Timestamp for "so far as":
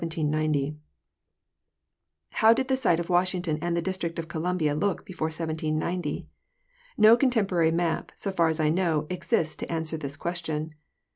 8.15-8.59